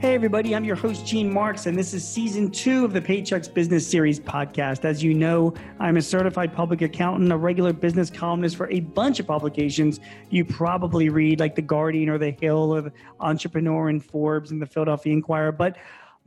[0.00, 3.52] Hey, everybody, I'm your host, Gene Marks, and this is season two of the Paychex
[3.52, 4.84] Business Series podcast.
[4.84, 9.18] As you know, I'm a certified public accountant, a regular business columnist for a bunch
[9.18, 9.98] of publications
[10.30, 14.62] you probably read, like The Guardian or The Hill or The Entrepreneur and Forbes and
[14.62, 15.50] the Philadelphia Inquirer.
[15.50, 15.78] But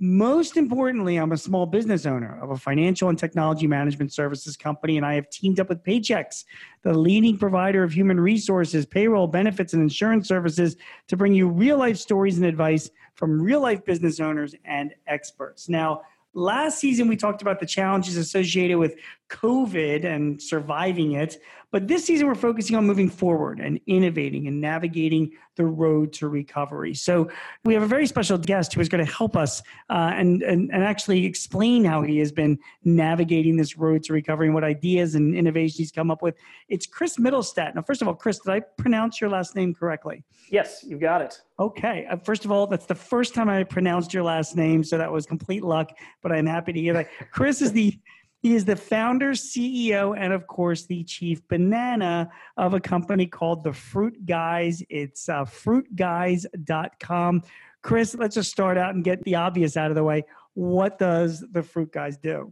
[0.04, 4.97] most importantly, I'm a small business owner of a financial and technology management services company,
[4.97, 6.43] and I have teamed up with Paychex,
[6.81, 10.75] the leading provider of human resources, payroll, benefits, and insurance services,
[11.07, 15.69] to bring you real life stories and advice from real life business owners and experts.
[15.69, 16.02] Now,
[16.33, 18.96] Last season, we talked about the challenges associated with
[19.27, 21.41] COVID and surviving it.
[21.71, 26.28] But this season, we're focusing on moving forward and innovating and navigating the road to
[26.28, 26.94] recovery.
[26.94, 27.30] So,
[27.64, 30.70] we have a very special guest who is going to help us uh, and, and,
[30.71, 35.16] and actually explain how he has been navigating this road to recovery and what ideas
[35.16, 36.36] and innovations he's come up with.
[36.67, 37.75] It's Chris Mittelstadt.
[37.75, 40.23] Now, first of all, Chris, did I pronounce your last name correctly?
[40.50, 41.42] Yes, you got it.
[41.59, 42.06] Okay.
[42.09, 45.11] Uh, first of all, that's the first time I pronounced your last name, so that
[45.11, 45.91] was complete luck.
[46.22, 47.09] But I'm happy to hear that.
[47.31, 47.97] Chris is the
[48.42, 53.64] he is the founder, CEO, and of course the chief banana of a company called
[53.64, 54.84] the Fruit Guys.
[54.89, 57.44] It's uh, fruitguys.com.
[57.84, 60.23] Chris, let's just start out and get the obvious out of the way.
[60.53, 62.52] What does the Fruit Guys do?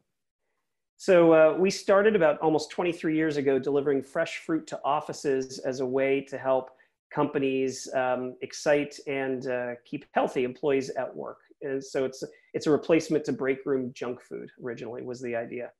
[0.97, 5.79] So uh, we started about almost 23 years ago delivering fresh fruit to offices as
[5.79, 6.71] a way to help
[7.09, 11.39] companies um, excite and uh, keep healthy employees at work.
[11.61, 12.23] And so it's
[12.53, 14.49] it's a replacement to break room junk food.
[14.63, 15.71] Originally, was the idea.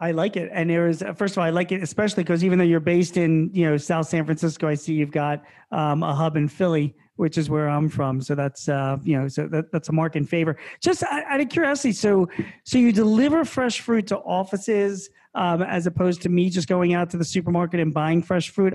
[0.00, 2.58] I like it, and there is first of all, I like it especially because even
[2.58, 6.14] though you're based in you know South San Francisco, I see you've got um, a
[6.14, 8.20] hub in Philly, which is where I'm from.
[8.20, 10.56] So that's uh, you know so that, that's a mark in favor.
[10.80, 12.28] Just out of curiosity, so
[12.64, 17.10] so you deliver fresh fruit to offices um, as opposed to me just going out
[17.10, 18.74] to the supermarket and buying fresh fruit.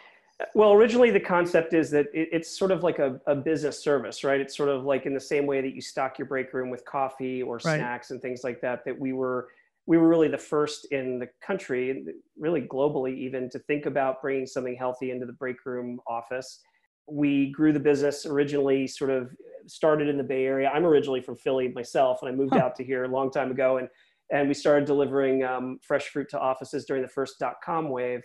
[0.53, 4.23] Well, originally the concept is that it, it's sort of like a, a, business service,
[4.23, 4.39] right?
[4.39, 6.85] It's sort of like in the same way that you stock your break room with
[6.85, 7.77] coffee or right.
[7.77, 8.85] snacks and things like that.
[8.85, 9.49] That we were
[9.89, 12.05] we were really the first in the country,
[12.37, 16.61] really globally even, to think about bringing something healthy into the break room office.
[17.07, 19.35] We grew the business originally, sort of
[19.65, 20.69] started in the Bay Area.
[20.71, 22.65] I'm originally from Philly myself, and I moved huh.
[22.65, 23.87] out to here a long time ago, and
[24.31, 28.21] and we started delivering um, fresh fruit to offices during the first dot com wave.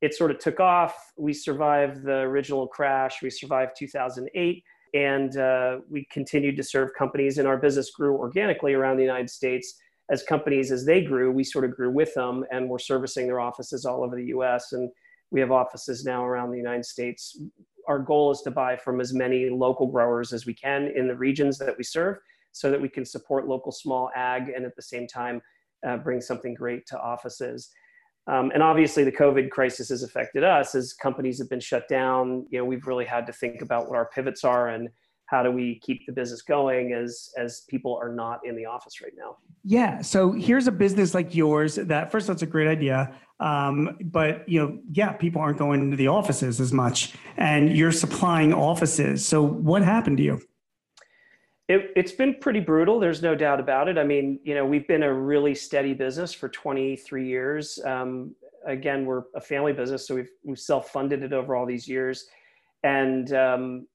[0.00, 0.96] It sort of took off.
[1.18, 3.20] We survived the original crash.
[3.22, 4.64] We survived 2008
[4.94, 9.30] and uh, we continued to serve companies and our business grew organically around the united
[9.30, 9.80] states
[10.10, 13.40] as companies as they grew, we sort of grew with them, and we're servicing their
[13.40, 14.72] offices all over the U.S.
[14.72, 14.90] and
[15.30, 17.40] we have offices now around the United States.
[17.88, 21.16] Our goal is to buy from as many local growers as we can in the
[21.16, 22.18] regions that we serve,
[22.52, 25.40] so that we can support local small ag and at the same time
[25.86, 27.70] uh, bring something great to offices.
[28.28, 32.46] Um, and obviously, the COVID crisis has affected us as companies have been shut down.
[32.50, 34.88] You know, we've really had to think about what our pivots are and
[35.32, 39.00] how do we keep the business going as as people are not in the office
[39.00, 39.38] right now?
[39.64, 44.46] Yeah so here's a business like yours that first that's a great idea um, but
[44.48, 49.26] you know yeah people aren't going into the offices as much and you're supplying offices.
[49.26, 50.40] So what happened to you?
[51.68, 53.96] It, it's been pretty brutal there's no doubt about it.
[53.96, 57.80] I mean you know we've been a really steady business for 23 years.
[57.84, 58.34] Um,
[58.66, 62.26] again we're a family business so we've, we've self-funded it over all these years.
[62.84, 63.86] And um,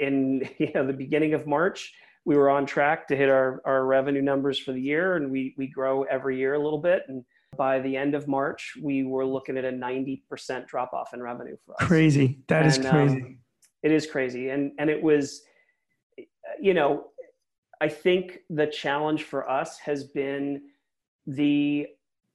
[0.00, 1.92] in you know the beginning of March,
[2.24, 5.54] we were on track to hit our, our revenue numbers for the year, and we
[5.56, 7.02] we grow every year a little bit.
[7.08, 7.24] And
[7.56, 11.22] by the end of March, we were looking at a ninety percent drop off in
[11.22, 11.86] revenue for us.
[11.86, 12.40] Crazy.
[12.48, 13.22] That and, is crazy.
[13.22, 13.38] Um,
[13.82, 15.42] it is crazy, and and it was,
[16.60, 17.04] you know,
[17.80, 20.62] I think the challenge for us has been
[21.26, 21.86] the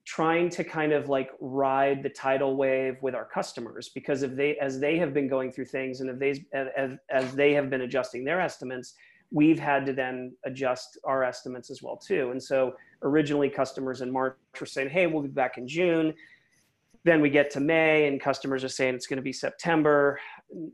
[0.06, 4.56] trying to kind of like ride the tidal wave with our customers because if they
[4.58, 7.82] as they have been going through things and if they as, as they have been
[7.82, 8.94] adjusting their estimates
[9.32, 12.30] we've had to then adjust our estimates as well too.
[12.30, 16.14] And so originally customers in march were saying hey we'll be back in june.
[17.04, 20.20] Then we get to may and customers are saying it's going to be september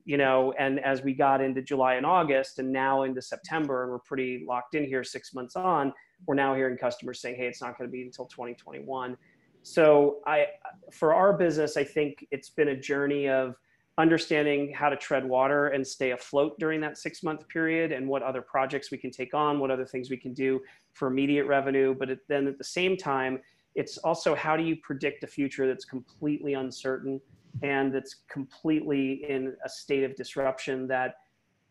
[0.05, 3.91] you know and as we got into july and august and now into september and
[3.91, 5.91] we're pretty locked in here six months on
[6.25, 9.17] we're now hearing customers saying, "Hey, it's not going to be until 2021."
[9.63, 10.47] So, I,
[10.91, 13.55] for our business, I think it's been a journey of
[13.97, 18.23] understanding how to tread water and stay afloat during that six month period and what
[18.23, 20.59] other projects we can take on, what other things we can do
[20.93, 21.93] for immediate revenue.
[21.93, 23.39] But then at the same time,
[23.75, 27.21] it's also how do you predict a future that's completely uncertain
[27.61, 31.15] and that's completely in a state of disruption that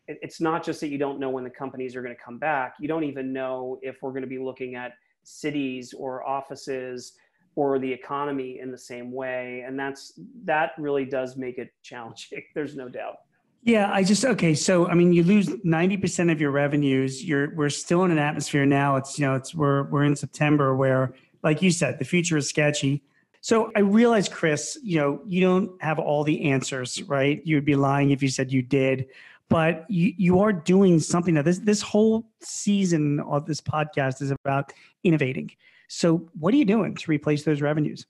[0.07, 2.75] it's not just that you don't know when the companies are going to come back.
[2.79, 4.93] You don't even know if we're going to be looking at
[5.23, 7.13] cities or offices
[7.55, 9.63] or the economy in the same way.
[9.65, 10.13] And that's
[10.45, 12.43] that really does make it challenging.
[12.55, 13.17] There's no doubt.
[13.63, 14.55] Yeah, I just okay.
[14.55, 17.23] So I mean, you lose ninety percent of your revenues.
[17.23, 18.95] You're we're still in an atmosphere now.
[18.95, 21.13] It's you know it's we're we're in September where,
[21.43, 23.03] like you said, the future is sketchy.
[23.41, 27.41] So I realize, Chris, you know you don't have all the answers, right?
[27.43, 29.07] You would be lying if you said you did,
[29.49, 31.33] but you you are doing something.
[31.33, 34.71] Now this this whole season of this podcast is about
[35.03, 35.51] innovating.
[35.87, 38.05] So what are you doing to replace those revenues?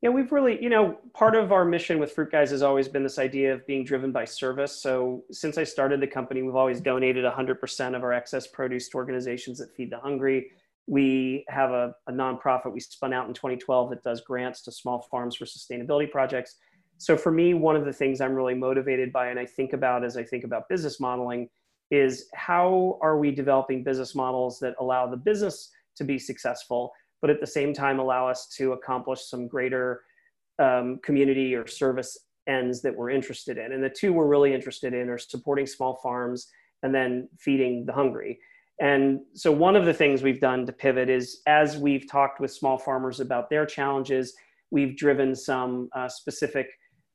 [0.00, 3.04] Yeah, we've really, you know, part of our mission with Fruit Guys has always been
[3.04, 4.82] this idea of being driven by service.
[4.82, 8.96] So since I started the company, we've always donated 100% of our excess produce to
[8.96, 10.50] organizations that feed the hungry.
[10.86, 15.06] We have a, a nonprofit we spun out in 2012 that does grants to small
[15.10, 16.56] farms for sustainability projects.
[16.98, 20.04] So for me, one of the things I'm really motivated by and I think about
[20.04, 21.48] as I think about business modeling
[21.90, 26.92] is how are we developing business models that allow the business to be successful
[27.22, 30.02] but at the same time allow us to accomplish some greater
[30.58, 32.18] um, community or service
[32.48, 33.72] ends that we're interested in.
[33.72, 36.48] And the two we're really interested in are supporting small farms
[36.82, 38.40] and then feeding the hungry.
[38.80, 42.52] And so, one of the things we've done to pivot is as we've talked with
[42.52, 44.34] small farmers about their challenges,
[44.70, 46.68] we've driven some uh, specific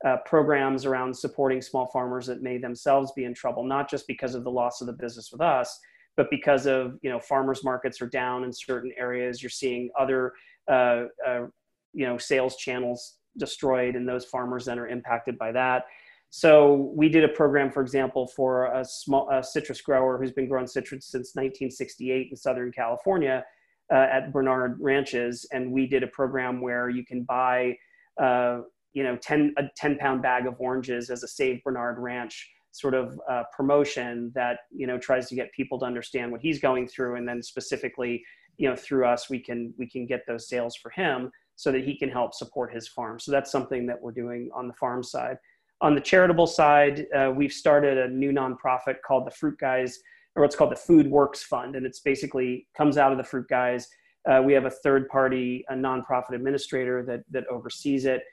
[0.06, 4.36] uh, programs around supporting small farmers that may themselves be in trouble, not just because
[4.36, 5.78] of the loss of the business with us,
[6.16, 9.42] but because of you know farmers markets are down in certain areas.
[9.42, 10.34] You're seeing other
[10.70, 11.48] uh, uh,
[11.94, 15.86] you know sales channels destroyed and those farmers then are impacted by that
[16.30, 20.48] so we did a program for example for a small a citrus grower who's been
[20.48, 23.44] growing citrus since 1968 in southern california
[23.92, 25.46] uh, at bernard ranches.
[25.52, 27.78] And we did a program where you can buy
[28.22, 28.62] uh,
[28.94, 32.94] you know 10 a 10 pound bag of oranges as a save bernard ranch sort
[32.94, 36.88] of uh, promotion that you know tries to get people to understand what he's going
[36.88, 37.16] through.
[37.16, 38.24] And then specifically
[38.58, 41.84] you know through us we can we can get those sales for him so that
[41.84, 43.20] he can help support his farm.
[43.20, 45.38] So that's something that we're doing on the farm side
[45.82, 50.00] on the charitable side uh, we've started a new nonprofit called the fruit guys
[50.36, 53.48] or what's called the food works fund and it's basically comes out of the fruit
[53.50, 53.88] guys.
[54.30, 58.24] Uh, we have a third party a nonprofit administrator that that oversees it.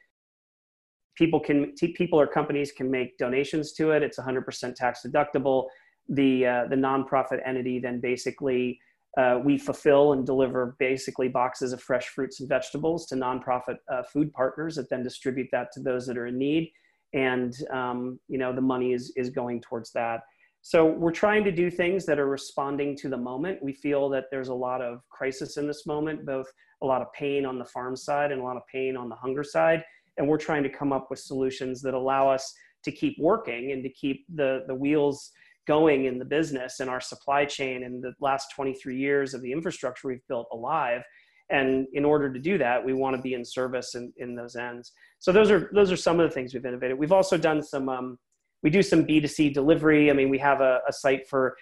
[1.16, 4.02] People can people or companies can make donations to it.
[4.02, 5.66] It's 100% tax deductible.
[6.08, 8.80] The uh, the nonprofit entity then basically
[9.16, 14.02] uh, we fulfill and deliver basically boxes of fresh fruits and vegetables to nonprofit uh,
[14.02, 16.72] food partners that then distribute that to those that are in need
[17.14, 20.20] and um, you know the money is is going towards that.
[20.60, 23.62] So we're trying to do things that are responding to the moment.
[23.62, 26.46] We feel that there's a lot of crisis in this moment both
[26.82, 29.14] a lot of pain on the farm side and a lot of pain on the
[29.14, 29.82] hunger side.
[30.16, 33.82] And we're trying to come up with solutions that allow us to keep working and
[33.82, 35.30] to keep the the wheels
[35.66, 39.50] going in the business and our supply chain and the last 23 years of the
[39.50, 41.02] infrastructure we've built alive
[41.50, 44.56] and in order to do that we want to be in service in, in those
[44.56, 47.62] ends so those are those are some of the things we've innovated we've also done
[47.62, 48.18] some um,
[48.62, 51.56] we do some b2c delivery i mean we have a, a site for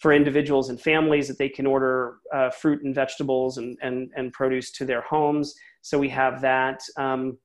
[0.00, 4.32] for individuals and families that they can order uh, fruit and vegetables and, and, and
[4.32, 7.38] produce to their homes so we have that um,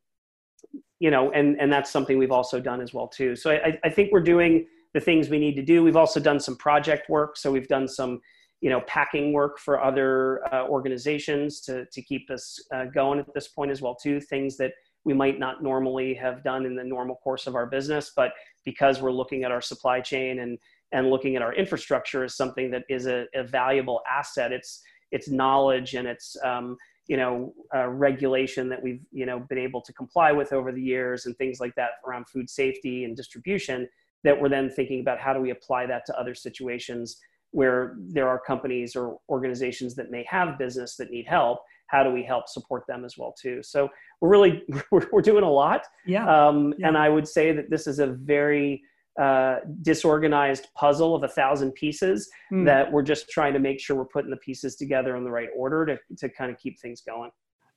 [0.99, 3.35] you know, and and that's something we've also done as well too.
[3.35, 5.83] So I, I think we're doing the things we need to do.
[5.83, 7.37] We've also done some project work.
[7.37, 8.19] So we've done some,
[8.61, 13.33] you know, packing work for other uh, organizations to to keep us uh, going at
[13.33, 14.19] this point as well too.
[14.19, 14.73] Things that
[15.05, 18.33] we might not normally have done in the normal course of our business, but
[18.65, 20.57] because we're looking at our supply chain and
[20.91, 24.51] and looking at our infrastructure as something that is a, a valuable asset.
[24.51, 29.57] It's it's knowledge and it's um, you know uh, regulation that we've you know been
[29.57, 33.15] able to comply with over the years and things like that around food safety and
[33.15, 33.87] distribution
[34.23, 37.17] that we're then thinking about how do we apply that to other situations
[37.51, 42.11] where there are companies or organizations that may have business that need help how do
[42.11, 43.89] we help support them as well too so
[44.21, 46.25] we're really we're, we're doing a lot yeah.
[46.25, 48.81] Um, yeah and i would say that this is a very
[49.19, 52.65] uh, disorganized puzzle of a thousand pieces mm.
[52.65, 55.49] that we're just trying to make sure we're putting the pieces together in the right
[55.57, 57.29] order to, to kind of keep things going.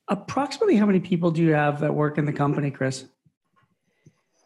[0.07, 3.05] Approximately how many people do you have that work in the company, Chris?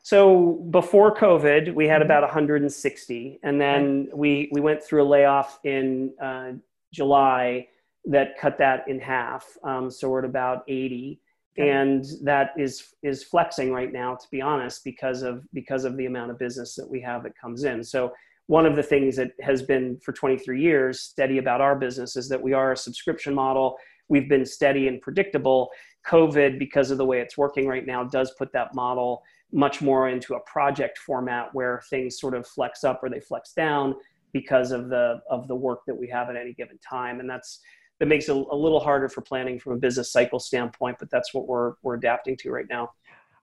[0.08, 2.06] So before COVID, we had hmm.
[2.06, 6.52] about 160, and then we we went through a layoff in uh,
[6.94, 7.68] July
[8.06, 9.46] that cut that in half.
[9.66, 11.20] Um, so we're at about 80
[11.58, 16.06] and that is is flexing right now to be honest because of because of the
[16.06, 17.84] amount of business that we have that comes in.
[17.84, 18.14] So
[18.46, 22.30] one of the things that has been for 23 years steady about our business is
[22.30, 23.76] that we are a subscription model.
[24.08, 25.70] We've been steady and predictable.
[26.08, 30.10] Covid because of the way it's working right now does put that model much more
[30.10, 33.96] into a project format where things sort of flex up or they flex down
[34.34, 37.62] because of the of the work that we have at any given time and that's
[38.00, 41.34] that makes it a little harder for planning from a business cycle standpoint, but that's
[41.34, 42.92] what we're we're adapting to right now.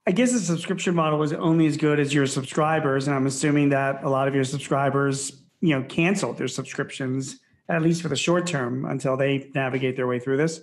[0.07, 3.69] I guess the subscription model was only as good as your subscribers, and I'm assuming
[3.69, 8.15] that a lot of your subscribers, you know, canceled their subscriptions at least for the
[8.15, 10.61] short term until they navigate their way through this.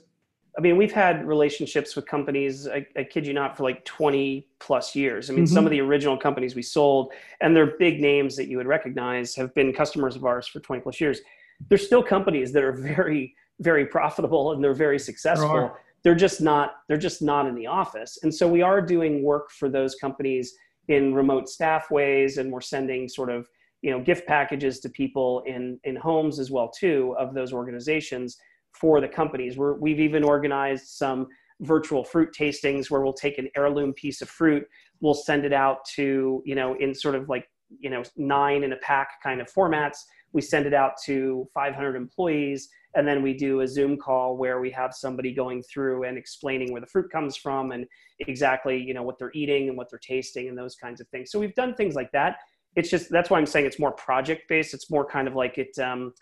[0.56, 4.46] I mean, we've had relationships with companies, I, I, kid you not, for like 20
[4.60, 5.30] plus years.
[5.30, 5.54] I mean, mm-hmm.
[5.54, 9.34] some of the original companies we sold, and they're big names that you would recognize,
[9.34, 11.20] have been customers of ours for 20 plus years.
[11.68, 15.74] There's still companies that are very, very profitable and they're very successful.
[16.04, 18.18] They're just not, they're just not in the office.
[18.22, 20.54] And so we are doing work for those companies
[20.88, 23.48] in remote staff ways, and we're sending sort of,
[23.82, 28.36] you know, gift packages to people in, in homes as well, too, of those organizations
[28.72, 29.56] for the companies.
[29.56, 31.28] We're, we've even organized some
[31.60, 34.66] virtual fruit tastings where we'll take an heirloom piece of fruit,
[35.00, 37.46] we'll send it out to, you know, in sort of like,
[37.78, 39.98] you know, nine in a pack kind of formats.
[40.32, 44.60] We send it out to 500 employees, and then we do a Zoom call where
[44.60, 47.86] we have somebody going through and explaining where the fruit comes from and
[48.20, 51.30] exactly, you know, what they're eating and what they're tasting and those kinds of things.
[51.30, 52.36] So we've done things like that.
[52.76, 54.72] It's just that's why I'm saying it's more project based.
[54.72, 55.78] It's more kind of like it.
[55.78, 56.14] Um,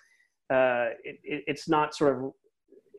[0.51, 2.33] uh, it, it, it's not sort of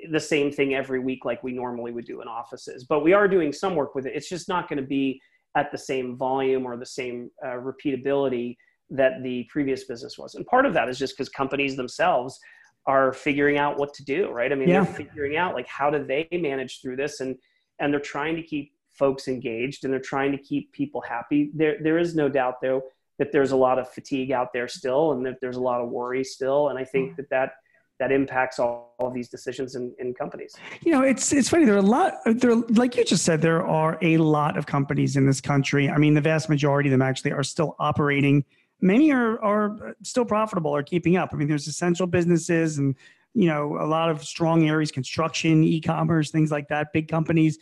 [0.10, 2.86] the same thing every week like we normally would do in offices.
[2.86, 4.14] But we are doing some work with it.
[4.16, 5.22] It's just not going to be
[5.56, 8.56] at the same volume or the same uh, repeatability
[8.90, 10.36] that the previous business was.
[10.36, 12.40] And part of that is just because companies themselves
[12.88, 14.52] are figuring out what to do, right?
[14.52, 14.84] I mean, yeah.
[14.84, 17.36] they're figuring out like how do they manage through this and
[17.80, 21.52] and they're trying to keep folks engaged and they're trying to keep people happy.
[21.54, 22.84] There there is no doubt though
[23.22, 25.90] that there's a lot of fatigue out there still and that there's a lot of
[25.90, 27.16] worry still and I think mm.
[27.18, 27.52] that that
[28.00, 30.56] that impacts all, all of these decisions in, in companies.
[30.84, 31.66] You know, it's it's funny.
[31.66, 32.16] There are a lot.
[32.26, 35.88] There, like you just said, there are a lot of companies in this country.
[35.88, 38.44] I mean, the vast majority of them actually are still operating.
[38.82, 41.30] Many are are still profitable, or keeping up.
[41.32, 42.96] I mean, there's essential businesses and
[43.36, 46.92] you know a lot of strong areas, construction, e-commerce, things like that.
[46.94, 47.60] Big companies.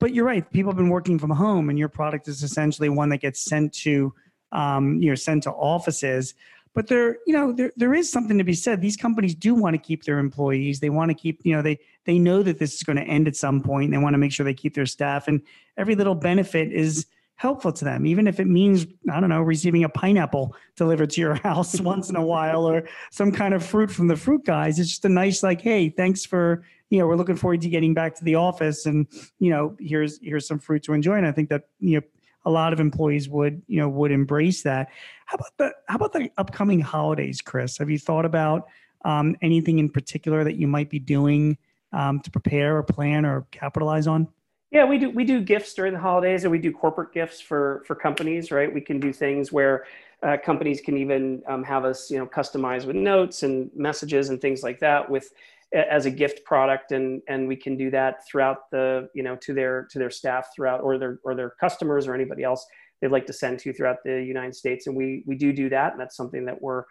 [0.00, 0.50] But you're right.
[0.50, 3.72] People have been working from home, and your product is essentially one that gets sent
[3.84, 4.12] to,
[4.52, 6.34] um, you know, sent to offices.
[6.72, 8.80] But there you know there, there is something to be said.
[8.80, 10.78] These companies do want to keep their employees.
[10.78, 13.28] They want to keep you know they they know that this is going to end
[13.28, 15.42] at some point they want to make sure they keep their staff and
[15.76, 19.84] every little benefit is helpful to them even if it means i don't know receiving
[19.84, 23.90] a pineapple delivered to your house once in a while or some kind of fruit
[23.90, 24.78] from the fruit guys.
[24.78, 27.94] It's just a nice like hey thanks for you know we're looking forward to getting
[27.94, 29.06] back to the office and
[29.38, 31.14] you know here's here's some fruit to enjoy.
[31.14, 32.06] And i think that you know
[32.44, 34.88] a lot of employees would you know would embrace that.
[35.26, 37.78] How about the how about the upcoming holidays chris?
[37.78, 38.68] Have you thought about
[39.04, 41.58] um, anything in particular that you might be doing
[41.92, 44.28] um, to prepare or plan or capitalize on?
[44.70, 47.82] Yeah we do we do gifts during the holidays and we do corporate gifts for
[47.86, 48.72] for companies right?
[48.72, 49.84] We can do things where
[50.22, 54.40] uh, companies can even um, have us you know customize with notes and messages and
[54.40, 55.32] things like that with
[55.72, 59.54] as a gift product and and we can do that throughout the you know to
[59.54, 62.66] their to their staff throughout or their or their customers or anybody else
[63.00, 64.86] they'd like to send to throughout the united states.
[64.86, 66.84] And we we do do that and that's something that we're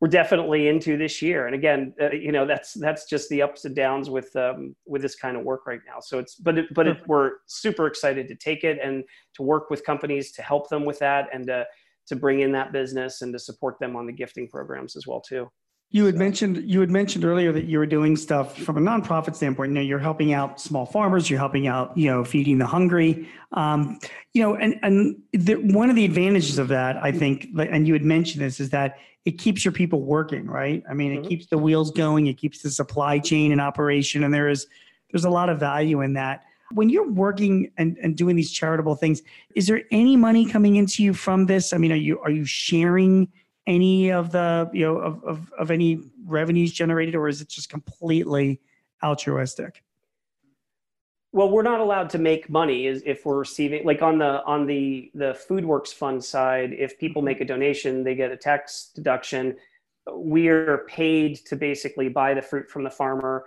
[0.00, 1.46] we're definitely into this year.
[1.46, 5.02] And again uh, you know that's that's just the ups and downs with um, with
[5.02, 6.00] this kind of work right now.
[6.00, 9.70] So it's but it, but it, we're super excited to take it and to work
[9.70, 11.64] with companies to help them with that and to,
[12.08, 15.20] to bring in that business and to support them on the gifting programs as well
[15.20, 15.48] too
[15.92, 19.34] you had mentioned you had mentioned earlier that you were doing stuff from a nonprofit
[19.34, 19.70] standpoint.
[19.70, 21.28] You know, you're helping out small farmers.
[21.28, 23.28] You're helping out, you know, feeding the hungry.
[23.52, 23.98] Um,
[24.32, 27.92] you know, and and the, one of the advantages of that, I think, and you
[27.92, 30.82] had mentioned this, is that it keeps your people working, right?
[30.88, 31.28] I mean, it mm-hmm.
[31.28, 32.28] keeps the wheels going.
[32.28, 34.68] It keeps the supply chain in operation, and there is
[35.10, 36.44] there's a lot of value in that.
[36.72, 39.22] When you're working and, and doing these charitable things,
[39.56, 41.72] is there any money coming into you from this?
[41.72, 43.26] I mean, are you are you sharing?
[43.70, 47.70] Any of the you know of, of, of any revenues generated or is it just
[47.70, 48.60] completely
[49.02, 49.84] altruistic?
[51.32, 54.66] Well we're not allowed to make money is if we're receiving like on the on
[54.66, 59.56] the the foodworks fund side if people make a donation they get a tax deduction.
[60.12, 63.44] We are paid to basically buy the fruit from the farmer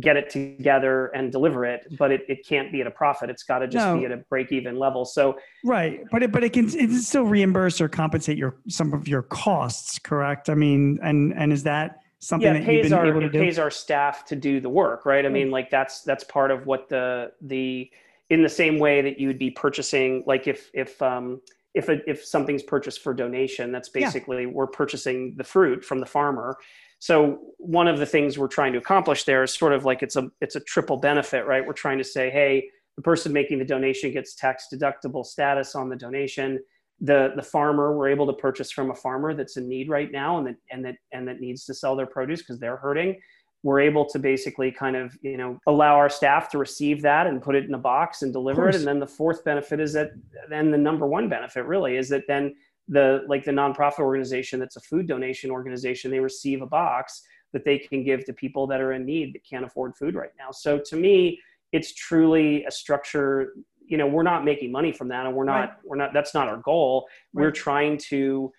[0.00, 3.28] get it together and deliver it but it, it can't be at a profit.
[3.28, 3.98] It's got to just no.
[3.98, 5.04] be at a break even level.
[5.04, 9.06] So right but it but it can it still reimburse or compensate your some of
[9.06, 10.48] your costs correct?
[10.48, 14.24] I mean and and is that something yeah, that pays our it pays our staff
[14.26, 15.26] to do the work right?
[15.26, 17.90] I mean like that's that's part of what the the
[18.30, 21.42] in the same way that you would be purchasing like if if um
[21.74, 24.50] if a, if something's purchased for donation that's basically yeah.
[24.50, 26.56] we're purchasing the fruit from the farmer
[27.02, 30.14] so one of the things we're trying to accomplish there is sort of like it's
[30.14, 31.66] a it's a triple benefit right?
[31.66, 35.88] We're trying to say hey the person making the donation gets tax deductible status on
[35.88, 36.60] the donation.
[37.00, 40.38] The the farmer we're able to purchase from a farmer that's in need right now
[40.38, 43.20] and that and that and that needs to sell their produce because they're hurting.
[43.64, 47.42] We're able to basically kind of you know allow our staff to receive that and
[47.42, 48.76] put it in a box and deliver it.
[48.76, 50.12] And then the fourth benefit is that
[50.48, 52.54] then the number one benefit really is that then
[52.88, 57.22] the like the nonprofit organization that's a food donation organization they receive a box
[57.52, 60.32] that they can give to people that are in need that can't afford food right
[60.38, 61.38] now so to me
[61.72, 63.52] it's truly a structure
[63.86, 65.70] you know we're not making money from that and we're not right.
[65.84, 67.42] we're not that's not our goal right.
[67.42, 68.52] we're trying to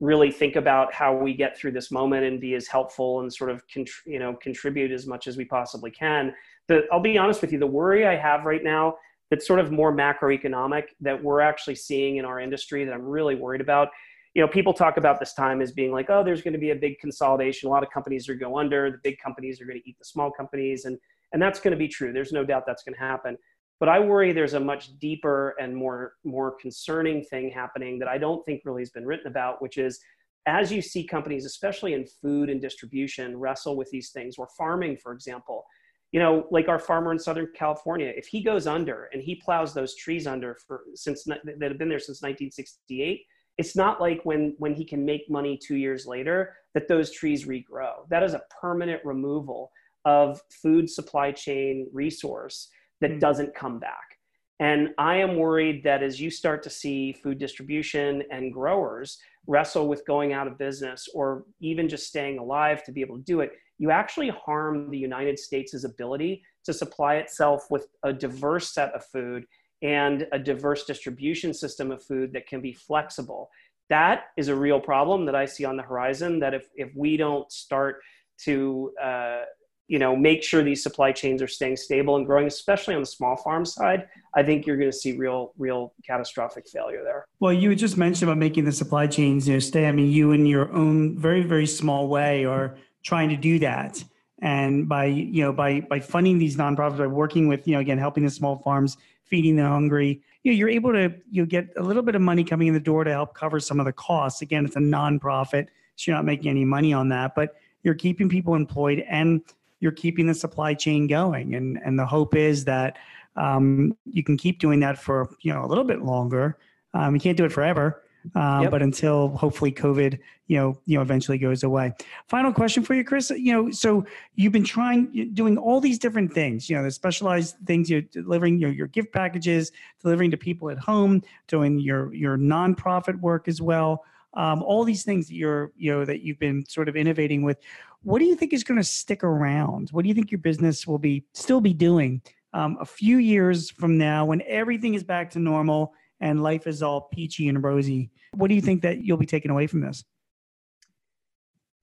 [0.00, 3.50] really think about how we get through this moment and be as helpful and sort
[3.50, 3.62] of
[4.06, 6.32] you know contribute as much as we possibly can
[6.68, 8.94] the, i'll be honest with you the worry i have right now
[9.30, 13.34] that's sort of more macroeconomic that we're actually seeing in our industry that i'm really
[13.34, 13.88] worried about.
[14.34, 16.70] You know people talk about this time as being like oh there's going to be
[16.70, 17.68] a big consolidation.
[17.68, 18.90] A lot of companies are going to go under.
[18.90, 20.84] The big companies are going to eat the small companies.
[20.84, 20.98] And
[21.32, 22.12] and that's going to be true.
[22.12, 23.36] There's no doubt that's going to happen.
[23.80, 28.18] But I worry there's a much deeper and more more concerning thing happening that I
[28.18, 30.00] don't think really has been written about, which is
[30.46, 34.96] as you see companies, especially in food and distribution, wrestle with these things, or farming,
[34.96, 35.64] for example,
[36.12, 39.74] you know, like our farmer in Southern California, if he goes under and he plows
[39.74, 43.22] those trees under for since that have been there since 1968,
[43.58, 47.46] it's not like when when he can make money two years later that those trees
[47.46, 48.08] regrow.
[48.08, 49.70] That is a permanent removal
[50.04, 52.68] of food supply chain resource
[53.00, 53.20] that mm.
[53.20, 54.18] doesn't come back.
[54.60, 59.88] And I am worried that as you start to see food distribution and growers wrestle
[59.88, 63.40] with going out of business or even just staying alive to be able to do
[63.40, 68.92] it, you actually harm the United States' ability to supply itself with a diverse set
[68.92, 69.44] of food
[69.82, 73.48] and a diverse distribution system of food that can be flexible.
[73.88, 76.40] That is a real problem that I see on the horizon.
[76.40, 78.00] That if, if we don't start
[78.44, 79.42] to uh,
[79.88, 83.06] you know make sure these supply chains are staying stable and growing especially on the
[83.06, 87.52] small farm side i think you're going to see real real catastrophic failure there well
[87.52, 90.46] you just mentioned about making the supply chains you know stay i mean you in
[90.46, 92.76] your own very very small way are
[93.08, 94.04] trying to do that
[94.40, 97.98] and by you know by by funding these nonprofits by working with you know again
[97.98, 101.82] helping the small farms feeding the hungry you know you're able to you get a
[101.82, 104.42] little bit of money coming in the door to help cover some of the costs
[104.42, 108.28] again it's a nonprofit so you're not making any money on that but you're keeping
[108.28, 109.42] people employed and
[109.80, 111.54] you're keeping the supply chain going.
[111.54, 112.96] And and the hope is that
[113.36, 116.58] um, you can keep doing that for you know a little bit longer.
[116.94, 118.02] Um, you can't do it forever,
[118.34, 118.70] um, yep.
[118.70, 121.92] but until hopefully COVID, you know, you know, eventually goes away.
[122.26, 123.30] Final question for you, Chris.
[123.30, 124.04] You know, so
[124.34, 126.68] you've been trying, doing all these different things.
[126.68, 130.78] You know, the specialized things you're delivering, your your gift packages, delivering to people at
[130.78, 134.04] home, doing your your nonprofit work as well.
[134.34, 137.58] Um, all these things that you're, you know, that you've been sort of innovating with.
[138.02, 139.90] What do you think is going to stick around?
[139.90, 143.70] What do you think your business will be still be doing um, a few years
[143.70, 148.10] from now when everything is back to normal and life is all peachy and rosy?
[148.34, 150.04] What do you think that you'll be taking away from this?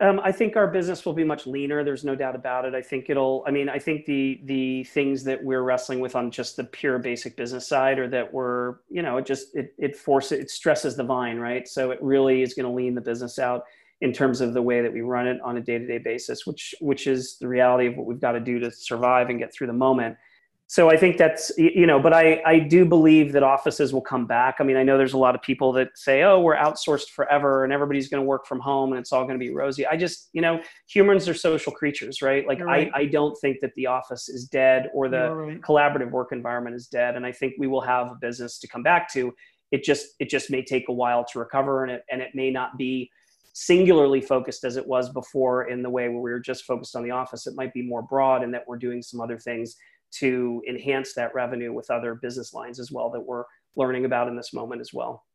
[0.02, 1.82] Um, I think our business will be much leaner.
[1.84, 2.76] There's no doubt about it.
[2.76, 3.46] I think it'll.
[3.48, 7.00] I mean, I think the the things that we're wrestling with on just the pure
[7.00, 10.98] basic business side, or that we're, you know, it just it it forces it stresses
[10.98, 11.66] the vine, right?
[11.66, 13.64] So it really is going to lean the business out
[14.02, 17.08] in terms of the way that we run it on a day-to-day basis which which
[17.08, 19.74] is the reality of what we've got to do to survive and get through the
[19.74, 20.18] moment
[20.68, 24.26] so i think that's you know but i i do believe that offices will come
[24.26, 27.10] back i mean i know there's a lot of people that say oh we're outsourced
[27.10, 29.86] forever and everybody's going to work from home and it's all going to be rosy
[29.86, 32.90] i just you know humans are social creatures right like right.
[32.96, 35.62] I, I don't think that the office is dead or the right.
[35.62, 38.82] collaborative work environment is dead and i think we will have a business to come
[38.82, 39.34] back to
[39.72, 42.50] it just it just may take a while to recover and it and it may
[42.50, 43.10] not be
[43.58, 47.04] singularly focused as it was before in the way where we were just focused on
[47.04, 47.48] the office.
[47.48, 49.78] It might be more broad and that we're doing some other things
[50.14, 53.44] to enhance that revenue with other business lines as well that we're
[53.76, 55.26] learning about in this moment as well.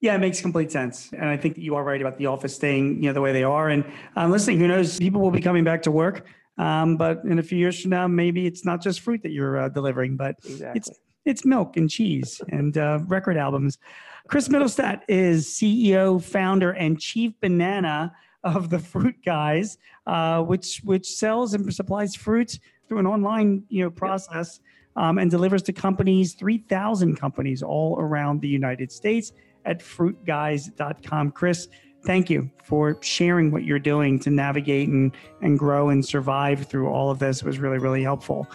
[0.00, 2.54] Yeah, it makes complete sense, and I think that you are right about the office
[2.54, 3.70] staying, you know, the way they are.
[3.70, 3.84] And
[4.16, 4.98] um, listening, who knows?
[4.98, 6.26] People will be coming back to work,
[6.58, 9.56] um, but in a few years from now, maybe it's not just fruit that you're
[9.56, 10.78] uh, delivering, but exactly.
[10.78, 10.90] it's
[11.24, 13.78] it's milk and cheese and uh, record albums.
[14.28, 18.12] Chris Mittelstadt is CEO, founder, and chief banana
[18.42, 23.82] of the Fruit Guys, uh, which which sells and supplies fruits through an online you
[23.82, 24.60] know process
[24.96, 29.32] um, and delivers to companies, three thousand companies all around the United States
[29.64, 31.32] at fruitguys.com.
[31.32, 31.68] Chris,
[32.04, 36.88] thank you for sharing what you're doing to navigate and and grow and survive through
[36.88, 37.40] all of this.
[37.40, 38.46] It was really really helpful.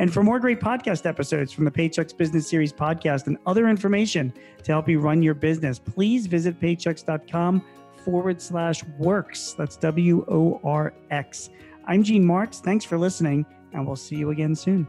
[0.00, 4.32] And for more great podcast episodes from the Paychex Business Series podcast and other information
[4.62, 7.64] to help you run your business, please visit paychex.com
[8.04, 9.54] forward slash works.
[9.54, 11.50] That's W O R X.
[11.86, 12.60] I'm Gene Marks.
[12.60, 14.86] Thanks for listening, and we'll see you again soon.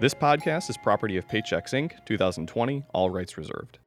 [0.00, 3.78] This podcast is property of Paychex Inc., 2020, all rights reserved.